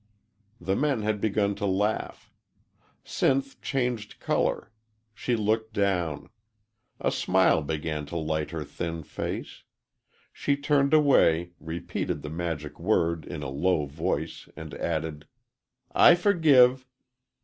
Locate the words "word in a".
12.79-13.49